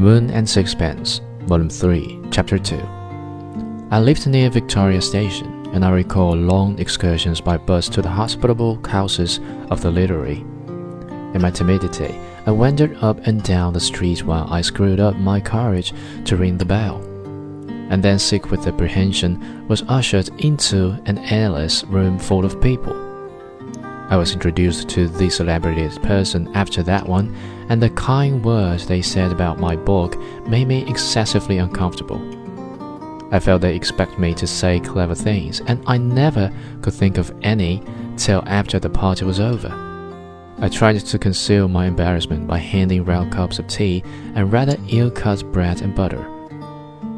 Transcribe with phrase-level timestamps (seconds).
[0.00, 2.74] The Moon and Sixpence, Volume 3, Chapter 2.
[3.90, 8.80] I lived near Victoria Station, and I recall long excursions by bus to the hospitable
[8.88, 10.38] houses of the literary.
[11.34, 15.38] In my timidity, I wandered up and down the streets while I screwed up my
[15.38, 15.92] courage
[16.24, 16.96] to ring the bell.
[17.90, 22.96] And then, sick with apprehension, was ushered into an airless room full of people.
[24.10, 27.32] I was introduced to the celebrated person after that one,
[27.68, 30.18] and the kind words they said about my book
[30.48, 32.20] made me excessively uncomfortable.
[33.32, 37.32] I felt they expect me to say clever things, and I never could think of
[37.42, 37.84] any
[38.16, 39.72] till after the party was over.
[40.58, 44.02] I tried to conceal my embarrassment by handing round cups of tea
[44.34, 46.28] and rather ill cut bread and butter.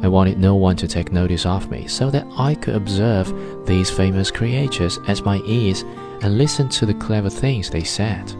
[0.03, 3.89] I wanted no one to take notice of me so that I could observe these
[3.89, 5.83] famous creatures at my ease
[6.23, 8.33] and listened to the clever things they said.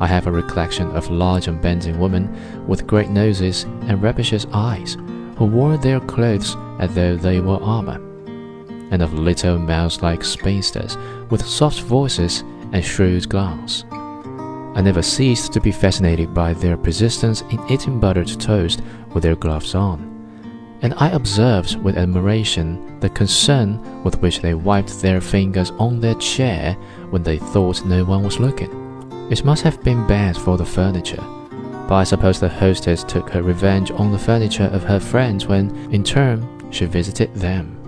[0.00, 4.96] I have a recollection of large unbending women with great noses and rapacious eyes
[5.36, 8.00] who wore their clothes as though they were armor,
[8.90, 10.96] and of little mouse like spinsters
[11.30, 12.40] with soft voices
[12.72, 13.84] and shrewd glance.
[13.90, 19.36] I never ceased to be fascinated by their persistence in eating buttered toast with their
[19.36, 20.11] gloves on
[20.82, 26.16] and I observed with admiration the concern with which they wiped their fingers on their
[26.16, 26.74] chair
[27.10, 28.70] when they thought no one was looking.
[29.30, 31.22] It must have been bad for the furniture,
[31.88, 35.74] but I suppose the hostess took her revenge on the furniture of her friends when,
[35.92, 37.81] in turn, she visited them.